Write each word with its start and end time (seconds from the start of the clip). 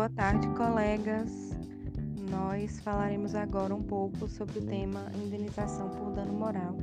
Boa 0.00 0.08
tarde, 0.08 0.48
colegas. 0.56 1.30
Nós 2.30 2.80
falaremos 2.80 3.34
agora 3.34 3.74
um 3.74 3.82
pouco 3.82 4.26
sobre 4.28 4.58
o 4.58 4.62
tema 4.64 5.04
indenização 5.14 5.90
por 5.90 6.10
dano 6.12 6.32
moral. 6.32 6.74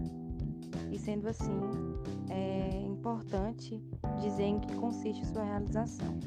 E 0.92 1.00
sendo 1.00 1.28
assim, 1.28 1.60
é 2.30 2.80
importante 2.86 3.84
dizer 4.22 4.44
em 4.44 4.60
que 4.60 4.76
consiste 4.76 5.26
sua 5.26 5.44
realização. 5.44 6.20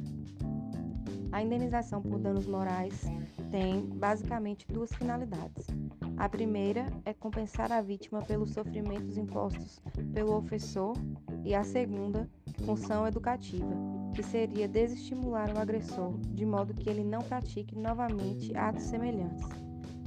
A 1.31 1.41
indenização 1.41 2.03
por 2.03 2.19
danos 2.19 2.47
morais 2.47 3.05
tem 3.53 3.87
basicamente 3.87 4.67
duas 4.67 4.93
finalidades. 4.93 5.69
A 6.17 6.29
primeira 6.29 6.87
é 7.05 7.15
compensar 7.15 7.71
a 7.71 7.81
vítima 7.81 8.21
pelos 8.21 8.51
sofrimentos 8.51 9.17
impostos 9.17 9.81
pelo 10.13 10.35
ofensor, 10.37 10.97
e 11.45 11.55
a 11.55 11.63
segunda, 11.63 12.29
função 12.67 13.07
educativa, 13.07 13.77
que 14.15 14.23
seria 14.23 14.69
desestimular 14.69 15.55
o 15.55 15.59
agressor, 15.59 16.15
de 16.35 16.45
modo 16.45 16.75
que 16.75 16.89
ele 16.89 17.05
não 17.05 17.21
pratique 17.21 17.77
novamente 17.77 18.57
atos 18.57 18.85
semelhantes. 18.85 19.49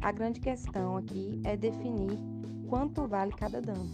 A 0.02 0.12
grande 0.12 0.40
questão 0.40 0.98
aqui 0.98 1.42
é 1.44 1.56
definir 1.56 2.18
quanto 2.68 3.08
vale 3.08 3.32
cada 3.32 3.62
dano. 3.62 3.90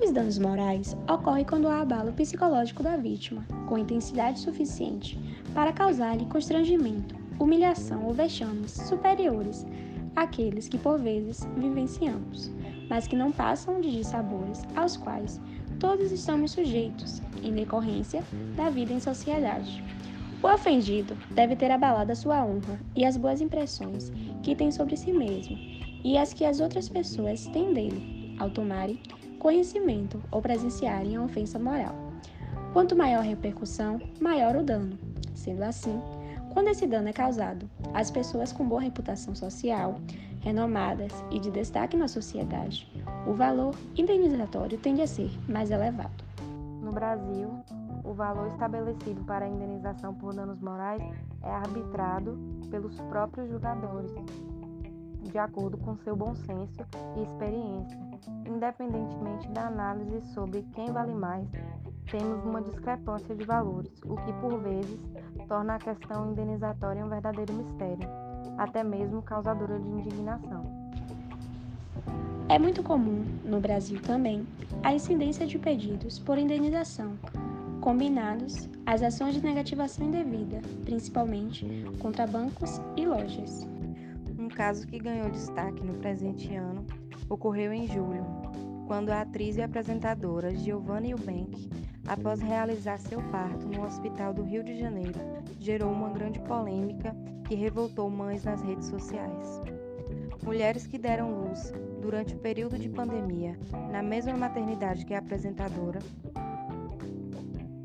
Os 0.00 0.12
danos 0.12 0.38
morais 0.38 0.96
ocorrem 1.08 1.44
quando 1.44 1.68
há 1.68 1.80
abalo 1.80 2.12
psicológico 2.12 2.82
da 2.82 2.96
vítima, 2.96 3.44
com 3.68 3.78
intensidade 3.78 4.38
suficiente 4.38 5.18
para 5.52 5.72
causar-lhe 5.72 6.24
constrangimento, 6.26 7.16
humilhação 7.38 8.04
ou 8.06 8.14
vexames 8.14 8.72
superiores 8.72 9.66
àqueles 10.14 10.68
que 10.68 10.78
por 10.78 10.98
vezes 10.98 11.46
vivenciamos, 11.56 12.50
mas 12.88 13.06
que 13.06 13.16
não 13.16 13.32
passam 13.32 13.80
de 13.80 13.90
dissabores 13.90 14.62
aos 14.76 14.96
quais 14.96 15.40
todos 15.78 16.10
estamos 16.10 16.50
sujeitos, 16.50 17.22
em 17.42 17.52
decorrência 17.52 18.22
da 18.56 18.68
vida 18.68 18.92
em 18.92 19.00
sociedade. 19.00 19.82
O 20.42 20.46
ofendido 20.46 21.16
deve 21.30 21.56
ter 21.56 21.70
abalado 21.70 22.12
a 22.12 22.16
sua 22.16 22.44
honra 22.44 22.78
e 22.94 23.04
as 23.04 23.16
boas 23.16 23.40
impressões 23.40 24.12
que 24.42 24.54
tem 24.54 24.70
sobre 24.70 24.96
si 24.96 25.12
mesmo 25.12 25.56
e 26.04 26.16
as 26.16 26.32
que 26.32 26.44
as 26.44 26.60
outras 26.60 26.88
pessoas 26.88 27.46
têm 27.46 27.72
dele, 27.72 28.36
ao 28.38 28.50
tomarem 28.50 29.00
conhecimento 29.38 30.22
ou 30.30 30.42
presenciarem 30.42 31.16
a 31.16 31.22
ofensa 31.22 31.58
moral. 31.58 31.94
Quanto 32.72 32.96
maior 32.96 33.20
a 33.20 33.22
repercussão, 33.22 34.00
maior 34.20 34.56
o 34.56 34.62
dano. 34.62 34.98
Sendo 35.34 35.62
assim, 35.62 36.00
quando 36.52 36.68
esse 36.68 36.86
dano 36.86 37.08
é 37.08 37.12
causado 37.12 37.68
às 37.94 38.10
pessoas 38.10 38.52
com 38.52 38.66
boa 38.66 38.80
reputação 38.80 39.34
social, 39.34 40.00
renomadas 40.40 41.12
e 41.30 41.38
de 41.38 41.50
destaque 41.50 41.96
na 41.96 42.08
sociedade, 42.08 42.88
o 43.28 43.34
valor 43.34 43.74
indenizatório 43.94 44.78
tende 44.78 45.02
a 45.02 45.06
ser 45.06 45.30
mais 45.46 45.70
elevado. 45.70 46.24
No 46.80 46.90
Brasil, 46.90 47.62
o 48.02 48.14
valor 48.14 48.48
estabelecido 48.48 49.22
para 49.24 49.44
a 49.44 49.48
indenização 49.48 50.14
por 50.14 50.34
danos 50.34 50.58
morais 50.62 51.02
é 51.42 51.50
arbitrado 51.50 52.38
pelos 52.70 52.98
próprios 53.02 53.50
julgadores, 53.50 54.10
de 55.20 55.36
acordo 55.36 55.76
com 55.76 55.94
seu 55.98 56.16
bom 56.16 56.34
senso 56.34 56.80
e 57.18 57.22
experiência, 57.22 57.98
independentemente 58.46 59.46
da 59.50 59.66
análise 59.66 60.22
sobre 60.32 60.62
quem 60.72 60.90
vale 60.90 61.14
mais. 61.14 61.46
Temos 62.10 62.42
uma 62.46 62.62
discrepância 62.62 63.34
de 63.34 63.44
valores, 63.44 63.92
o 64.06 64.16
que 64.16 64.32
por 64.40 64.58
vezes 64.60 64.98
torna 65.46 65.74
a 65.74 65.78
questão 65.78 66.30
indenizatória 66.30 67.04
um 67.04 67.10
verdadeiro 67.10 67.52
mistério, 67.52 68.08
até 68.56 68.82
mesmo 68.82 69.20
causadora 69.20 69.78
de 69.78 69.86
indignação. 69.86 70.88
É 72.50 72.58
muito 72.58 72.82
comum, 72.82 73.26
no 73.44 73.60
Brasil 73.60 74.00
também, 74.00 74.46
a 74.82 74.94
incidência 74.94 75.46
de 75.46 75.58
pedidos 75.58 76.18
por 76.18 76.38
indenização, 76.38 77.12
combinados 77.78 78.70
às 78.86 79.02
ações 79.02 79.34
de 79.34 79.42
negativação 79.42 80.06
indevida, 80.06 80.62
principalmente 80.82 81.66
contra 81.98 82.26
bancos 82.26 82.80
e 82.96 83.04
lojas. 83.04 83.68
Um 84.38 84.48
caso 84.48 84.86
que 84.86 84.98
ganhou 84.98 85.28
destaque 85.28 85.84
no 85.84 85.92
presente 85.98 86.54
ano 86.54 86.86
ocorreu 87.28 87.70
em 87.70 87.86
julho, 87.86 88.24
quando 88.86 89.10
a 89.10 89.20
atriz 89.20 89.58
e 89.58 89.62
apresentadora 89.62 90.56
Giovanna 90.56 91.08
Eubank, 91.08 91.68
após 92.06 92.40
realizar 92.40 92.98
seu 92.98 93.20
parto 93.24 93.68
no 93.68 93.84
Hospital 93.84 94.32
do 94.32 94.42
Rio 94.42 94.64
de 94.64 94.78
Janeiro, 94.78 95.20
gerou 95.60 95.92
uma 95.92 96.08
grande 96.08 96.40
polêmica 96.40 97.14
que 97.44 97.54
revoltou 97.54 98.08
mães 98.08 98.44
nas 98.44 98.62
redes 98.62 98.86
sociais. 98.86 99.60
Mulheres 100.42 100.86
que 100.86 100.98
deram 100.98 101.30
luz 101.30 101.72
durante 102.00 102.34
o 102.34 102.38
período 102.38 102.78
de 102.78 102.88
pandemia 102.88 103.58
na 103.90 104.02
mesma 104.02 104.34
maternidade 104.36 105.04
que 105.04 105.14
a 105.14 105.18
apresentadora 105.18 105.98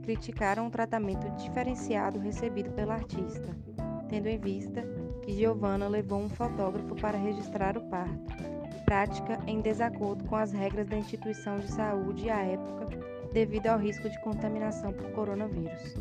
criticaram 0.03 0.67
o 0.67 0.69
tratamento 0.69 1.29
diferenciado 1.37 2.19
recebido 2.19 2.71
pela 2.71 2.93
artista, 2.93 3.55
tendo 4.09 4.27
em 4.27 4.37
vista 4.37 4.83
que 5.23 5.33
Giovanna 5.33 5.87
levou 5.87 6.19
um 6.19 6.29
fotógrafo 6.29 6.95
para 6.95 7.17
registrar 7.17 7.77
o 7.77 7.81
parto, 7.89 8.33
prática 8.85 9.39
em 9.47 9.61
desacordo 9.61 10.23
com 10.25 10.35
as 10.35 10.51
regras 10.51 10.87
da 10.87 10.97
instituição 10.97 11.59
de 11.59 11.71
saúde 11.71 12.29
à 12.29 12.43
época, 12.43 12.89
devido 13.33 13.67
ao 13.67 13.79
risco 13.79 14.09
de 14.09 14.19
contaminação 14.21 14.93
por 14.93 15.09
coronavírus. 15.11 15.95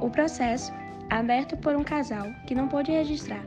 O 0.00 0.10
processo, 0.10 0.72
aberto 1.08 1.56
por 1.56 1.74
um 1.74 1.84
casal 1.84 2.26
que 2.46 2.54
não 2.54 2.68
pôde 2.68 2.90
registrar 2.90 3.44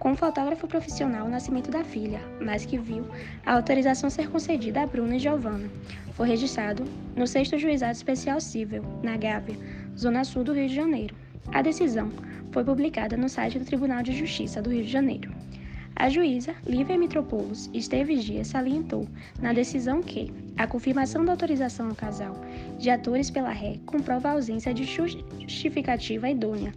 com 0.00 0.12
um 0.12 0.16
fotógrafo 0.16 0.66
profissional 0.66 1.26
o 1.26 1.30
nascimento 1.30 1.70
da 1.70 1.84
filha, 1.84 2.20
mas 2.40 2.64
que 2.64 2.78
viu 2.78 3.04
a 3.44 3.52
autorização 3.52 4.08
ser 4.08 4.30
concedida 4.30 4.80
a 4.80 4.86
Bruna 4.86 5.16
e 5.16 5.18
Giovanna. 5.18 5.68
Foi 6.14 6.26
registrado 6.26 6.84
no 7.14 7.26
6 7.26 7.50
Juizado 7.50 7.92
Especial 7.92 8.40
Cível, 8.40 8.82
na 9.02 9.16
Gávea, 9.18 9.56
Zona 9.96 10.24
Sul 10.24 10.42
do 10.42 10.54
Rio 10.54 10.68
de 10.68 10.74
Janeiro. 10.74 11.14
A 11.52 11.60
decisão 11.60 12.10
foi 12.50 12.64
publicada 12.64 13.16
no 13.16 13.28
site 13.28 13.58
do 13.58 13.64
Tribunal 13.64 14.02
de 14.02 14.12
Justiça 14.12 14.62
do 14.62 14.70
Rio 14.70 14.84
de 14.84 14.90
Janeiro. 14.90 15.30
A 15.94 16.08
juíza 16.08 16.54
Lívia 16.66 16.96
Mitropoulos 16.96 17.68
Esteves 17.74 18.24
Dias 18.24 18.46
salientou 18.48 19.06
na 19.38 19.52
decisão 19.52 20.02
que 20.02 20.32
a 20.56 20.66
confirmação 20.66 21.26
da 21.26 21.32
autorização 21.32 21.90
ao 21.90 21.94
casal 21.94 22.40
de 22.78 22.88
atores 22.88 23.30
pela 23.30 23.50
ré 23.50 23.78
comprova 23.84 24.30
a 24.30 24.32
ausência 24.32 24.72
de 24.72 24.84
justificativa 24.84 26.30
idônea 26.30 26.72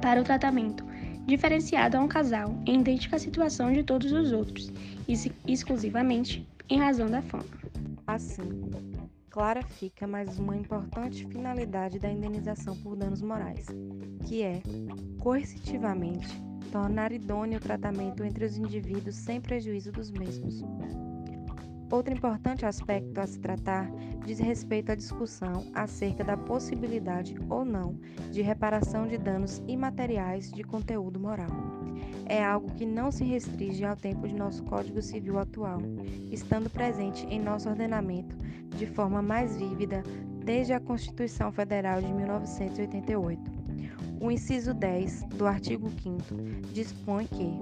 para 0.00 0.20
o 0.20 0.24
tratamento 0.24 0.93
diferenciado 1.26 1.96
a 1.96 2.00
um 2.00 2.08
casal 2.08 2.54
em 2.66 2.80
idêntica 2.80 3.18
situação 3.18 3.72
de 3.72 3.82
todos 3.82 4.12
os 4.12 4.32
outros, 4.32 4.72
exclusivamente 5.46 6.46
em 6.68 6.78
razão 6.78 7.10
da 7.10 7.22
fama. 7.22 7.44
Assim, 8.06 8.70
clara 9.30 9.62
fica 9.62 10.06
mais 10.06 10.38
uma 10.38 10.56
importante 10.56 11.26
finalidade 11.26 11.98
da 11.98 12.10
indenização 12.10 12.76
por 12.76 12.96
danos 12.96 13.22
morais, 13.22 13.66
que 14.26 14.42
é, 14.42 14.62
coercitivamente, 15.18 16.28
tornar 16.70 17.12
idôneo 17.12 17.58
o 17.58 17.62
tratamento 17.62 18.24
entre 18.24 18.44
os 18.44 18.56
indivíduos 18.56 19.16
sem 19.16 19.40
prejuízo 19.40 19.92
dos 19.92 20.10
mesmos. 20.10 20.62
Outro 21.94 22.12
importante 22.12 22.66
aspecto 22.66 23.20
a 23.20 23.24
se 23.24 23.38
tratar 23.38 23.88
diz 24.26 24.40
respeito 24.40 24.90
à 24.90 24.96
discussão 24.96 25.64
acerca 25.72 26.24
da 26.24 26.36
possibilidade 26.36 27.36
ou 27.48 27.64
não 27.64 27.96
de 28.32 28.42
reparação 28.42 29.06
de 29.06 29.16
danos 29.16 29.62
imateriais 29.68 30.50
de 30.50 30.64
conteúdo 30.64 31.20
moral. 31.20 31.46
É 32.26 32.42
algo 32.42 32.68
que 32.74 32.84
não 32.84 33.12
se 33.12 33.22
restringe 33.22 33.84
ao 33.84 33.94
tempo 33.94 34.26
de 34.26 34.34
nosso 34.34 34.64
Código 34.64 35.00
Civil 35.00 35.38
atual, 35.38 35.78
estando 36.32 36.68
presente 36.68 37.24
em 37.26 37.38
nosso 37.38 37.68
ordenamento 37.68 38.36
de 38.76 38.86
forma 38.86 39.22
mais 39.22 39.56
vívida 39.56 40.02
desde 40.44 40.72
a 40.72 40.80
Constituição 40.80 41.52
Federal 41.52 42.02
de 42.02 42.12
1988. 42.12 43.40
O 44.20 44.32
inciso 44.32 44.74
10 44.74 45.26
do 45.36 45.46
artigo 45.46 45.88
5 46.02 46.22
dispõe 46.72 47.26
que 47.28 47.56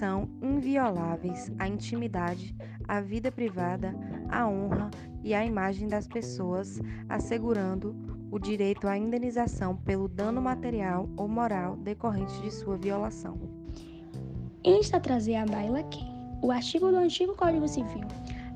são 0.00 0.30
invioláveis 0.40 1.52
a 1.58 1.68
intimidade, 1.68 2.54
a 2.90 3.00
vida 3.00 3.30
privada, 3.30 3.94
a 4.28 4.48
honra 4.48 4.90
e 5.22 5.32
a 5.32 5.46
imagem 5.46 5.86
das 5.86 6.08
pessoas, 6.08 6.80
assegurando 7.08 7.94
o 8.32 8.38
direito 8.38 8.88
à 8.88 8.98
indenização 8.98 9.76
pelo 9.76 10.08
dano 10.08 10.42
material 10.42 11.08
ou 11.16 11.28
moral 11.28 11.76
decorrente 11.76 12.42
de 12.42 12.50
sua 12.50 12.76
violação. 12.76 13.38
Insta 14.64 14.96
a 14.96 15.00
trazer 15.00 15.36
à 15.36 15.46
baila 15.46 15.84
que 15.84 16.04
o 16.42 16.50
artigo 16.50 16.90
do 16.90 16.96
antigo 16.96 17.36
Código 17.36 17.68
Civil, 17.68 18.08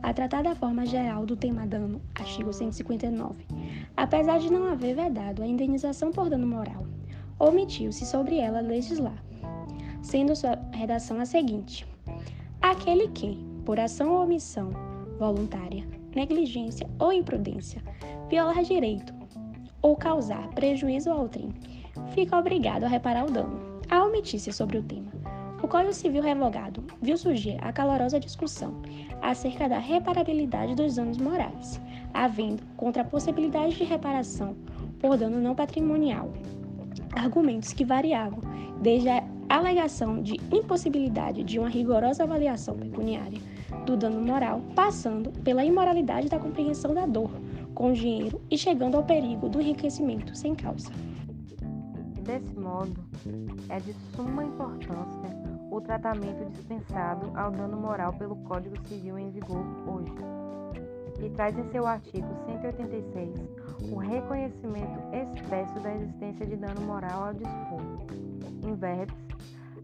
a 0.02 0.12
tratar 0.12 0.42
da 0.42 0.56
forma 0.56 0.84
geral 0.84 1.24
do 1.24 1.36
tema 1.36 1.64
dano, 1.64 2.02
artigo 2.16 2.52
159, 2.52 3.46
apesar 3.96 4.40
de 4.40 4.50
não 4.50 4.64
haver 4.64 4.96
vedado 4.96 5.44
a 5.44 5.46
indenização 5.46 6.10
por 6.10 6.28
dano 6.28 6.46
moral, 6.46 6.88
omitiu-se 7.38 8.04
sobre 8.04 8.38
ela 8.38 8.60
legislar, 8.60 9.24
sendo 10.02 10.34
sua 10.34 10.58
redação 10.72 11.20
a 11.20 11.24
seguinte: 11.24 11.86
aquele 12.60 13.08
que, 13.08 13.53
por 13.64 13.80
ação 13.80 14.10
ou 14.10 14.22
omissão 14.22 14.70
voluntária, 15.18 15.86
negligência 16.14 16.88
ou 16.98 17.12
imprudência, 17.12 17.82
violar 18.28 18.62
direito 18.62 19.14
ou 19.82 19.96
causar 19.96 20.48
prejuízo 20.48 21.10
ao 21.10 21.20
outrem, 21.20 21.50
fica 22.14 22.38
obrigado 22.38 22.84
a 22.84 22.88
reparar 22.88 23.26
o 23.26 23.30
dano. 23.30 23.74
A 23.90 24.02
omitir-se 24.02 24.50
sobre 24.52 24.78
o 24.78 24.82
tema. 24.82 25.12
O 25.62 25.68
Código 25.68 25.92
Civil 25.92 26.22
revogado 26.22 26.84
viu 27.00 27.16
surgir 27.16 27.58
a 27.62 27.72
calorosa 27.72 28.18
discussão 28.18 28.74
acerca 29.22 29.68
da 29.68 29.78
reparabilidade 29.78 30.74
dos 30.74 30.96
danos 30.96 31.18
morais, 31.18 31.80
havendo 32.12 32.62
contra 32.76 33.02
a 33.02 33.04
possibilidade 33.04 33.76
de 33.76 33.84
reparação 33.84 34.56
por 34.98 35.16
dano 35.16 35.40
não 35.40 35.54
patrimonial. 35.54 36.32
argumentos 37.14 37.72
que 37.72 37.84
variavam 37.84 38.40
desde 38.80 39.08
a 39.08 39.22
alegação 39.48 40.22
de 40.22 40.34
impossibilidade 40.52 41.44
de 41.44 41.58
uma 41.58 41.68
rigorosa 41.68 42.24
avaliação 42.24 42.76
pecuniária 42.76 43.40
do 43.84 43.96
dano 43.96 44.20
moral, 44.20 44.60
passando 44.74 45.30
pela 45.42 45.64
imoralidade 45.64 46.28
da 46.28 46.38
compreensão 46.38 46.94
da 46.94 47.06
dor 47.06 47.30
com 47.74 47.92
dinheiro 47.92 48.40
e 48.50 48.56
chegando 48.56 48.96
ao 48.96 49.02
perigo 49.02 49.48
do 49.48 49.60
enriquecimento 49.60 50.34
sem 50.36 50.54
causa. 50.54 50.90
Desse 52.22 52.58
modo, 52.58 52.94
é 53.68 53.78
de 53.80 53.94
suma 54.14 54.44
importância 54.44 55.44
o 55.70 55.80
tratamento 55.80 56.48
dispensado 56.50 57.30
ao 57.36 57.50
dano 57.50 57.76
moral 57.76 58.12
pelo 58.12 58.36
Código 58.36 58.76
Civil 58.86 59.18
em 59.18 59.30
vigor 59.30 59.64
hoje, 59.88 60.14
e 61.20 61.28
traz 61.30 61.58
em 61.58 61.68
seu 61.70 61.86
artigo 61.86 62.26
186 62.46 63.30
o 63.92 63.96
reconhecimento 63.96 65.00
expresso 65.12 65.74
da 65.80 65.94
existência 65.94 66.46
de 66.46 66.56
dano 66.56 66.80
moral 66.82 67.24
ao 67.24 67.34
dispor, 67.34 67.80
em 68.62 68.74
verbis, 68.74 69.16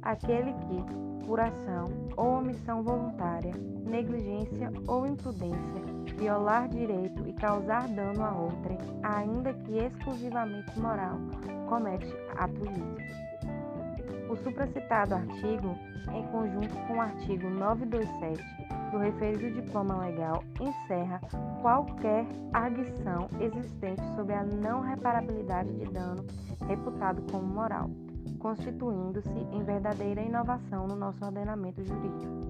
aquele 0.02 0.52
que, 0.52 1.26
por 1.26 1.40
ação 1.40 1.88
ou 2.16 2.38
omissão 2.38 2.82
voluntária, 2.82 3.52
negligência 3.84 4.72
ou 4.86 5.06
imprudência, 5.06 5.82
violar 6.16 6.68
direito 6.68 7.26
e 7.26 7.32
causar 7.32 7.88
dano 7.88 8.24
a 8.24 8.32
outrem, 8.32 8.78
ainda 9.02 9.52
que 9.52 9.78
exclusivamente 9.78 10.78
moral, 10.78 11.16
comete 11.68 12.14
ato 12.36 12.64
ilícito. 12.64 13.20
O 14.28 14.36
supracitado 14.36 15.14
artigo, 15.14 15.76
em 16.14 16.22
conjunto 16.28 16.74
com 16.86 16.96
o 16.96 17.00
artigo 17.00 17.48
927 17.50 18.42
do 18.90 18.98
referido 18.98 19.62
diploma 19.62 19.98
legal, 19.98 20.42
encerra 20.60 21.20
qualquer 21.62 22.26
arguição 22.52 23.28
existente 23.40 24.02
sobre 24.14 24.34
a 24.34 24.44
não 24.44 24.80
reparabilidade 24.80 25.72
de 25.72 25.84
dano 25.92 26.24
reputado 26.66 27.22
como 27.30 27.46
moral, 27.46 27.90
constituindo-se 28.38 29.28
em 29.52 29.62
verdadeira 29.62 30.22
inovação 30.22 30.86
no 30.86 30.96
nosso 30.96 31.24
ordenamento 31.24 31.82
jurídico. 31.84 32.40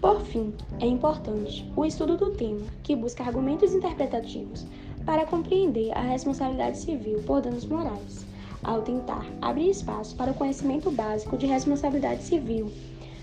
Por 0.00 0.20
fim, 0.20 0.54
é 0.80 0.86
importante 0.86 1.70
o 1.74 1.84
estudo 1.84 2.16
do 2.16 2.30
tema, 2.30 2.66
que 2.82 2.94
busca 2.94 3.24
argumentos 3.24 3.74
interpretativos 3.74 4.66
para 5.04 5.26
compreender 5.26 5.90
a 5.92 6.02
responsabilidade 6.02 6.78
civil 6.78 7.22
por 7.22 7.40
danos 7.40 7.64
morais 7.64 8.26
ao 8.62 8.82
tentar 8.82 9.26
abrir 9.40 9.70
espaço 9.70 10.16
para 10.16 10.32
o 10.32 10.34
conhecimento 10.34 10.90
básico 10.90 11.36
de 11.36 11.46
responsabilidade 11.46 12.22
civil, 12.22 12.70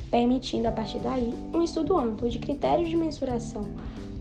permitindo 0.10 0.68
a 0.68 0.72
partir 0.72 1.00
daí 1.00 1.34
um 1.54 1.62
estudo 1.62 1.98
amplo 1.98 2.30
de 2.30 2.40
critérios 2.40 2.90
de 2.90 2.96
mensuração 2.96 3.66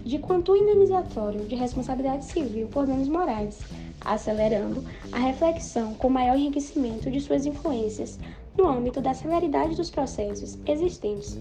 de 0.04 0.18
quanto 0.18 0.56
indenizatório 0.56 1.46
de 1.46 1.54
responsabilidade 1.54 2.26
civil 2.26 2.68
por 2.68 2.86
danos 2.86 3.08
morais, 3.08 3.60
acelerando 4.00 4.84
a 5.10 5.18
reflexão 5.18 5.94
com 5.94 6.10
maior 6.10 6.36
enriquecimento 6.36 7.10
de 7.10 7.20
suas 7.20 7.46
influências 7.46 8.18
no 8.56 8.68
âmbito 8.68 9.00
da 9.00 9.14
celeridade 9.14 9.76
dos 9.76 9.90
processos 9.90 10.58
existentes. 10.66 11.38